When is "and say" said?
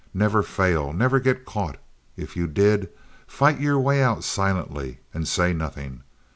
5.13-5.53